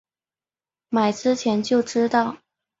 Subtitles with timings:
[0.89, 2.37] 买之前就知道